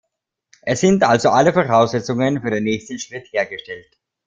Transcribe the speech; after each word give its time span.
Es 0.63 0.79
sind 0.79 1.03
also 1.03 1.29
alle 1.29 1.53
Voraussetzungen 1.53 2.41
für 2.41 2.49
den 2.49 2.63
nächsten 2.63 2.97
Schritt 2.97 3.31
hergestellt. 3.31 3.99